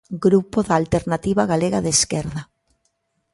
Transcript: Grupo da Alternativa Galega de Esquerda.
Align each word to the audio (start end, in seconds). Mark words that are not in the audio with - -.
Grupo 0.25 0.59
da 0.67 0.75
Alternativa 0.81 1.43
Galega 1.51 1.79
de 1.85 1.91
Esquerda. 1.97 2.41